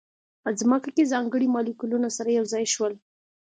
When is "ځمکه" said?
0.59-0.89